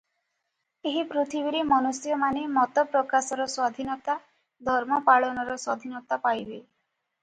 ଏହି 0.91 1.03
ପୃଥିବୀରେ 1.11 1.61
ମନୁଷ୍ୟମାନେ 1.73 2.47
ମତପ୍ରକାଶର 2.55 3.47
ସ୍ୱାଧୀନତା, 3.51 4.19
ଧର୍ମପାଳନର 4.67 5.65
ସ୍ୱାଧୀନତା 5.65 6.25
ପାଇବେ। 6.29 6.63